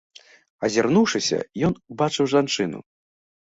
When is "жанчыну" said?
2.37-2.87